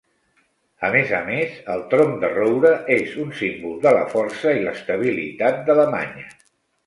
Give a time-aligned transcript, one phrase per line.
[0.87, 4.65] A més a més, el tronc de roure és un símbol de la força i
[4.69, 6.27] l'estabilitat d'Alemanya.